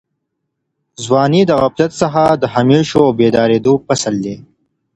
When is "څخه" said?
2.01-2.23